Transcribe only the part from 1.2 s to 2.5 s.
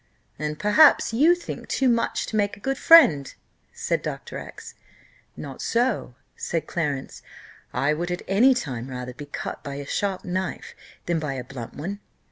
think too much to